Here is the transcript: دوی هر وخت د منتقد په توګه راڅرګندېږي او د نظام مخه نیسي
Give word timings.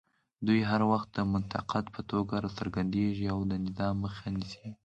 دوی 0.47 0.59
هر 0.69 0.81
وخت 0.91 1.09
د 1.13 1.19
منتقد 1.33 1.85
په 1.95 2.01
توګه 2.11 2.33
راڅرګندېږي 2.43 3.25
او 3.33 3.39
د 3.51 3.53
نظام 3.65 3.95
مخه 4.03 4.27
نیسي 4.37 4.67